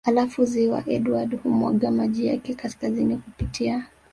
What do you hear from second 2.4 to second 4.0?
kaskazini kupitia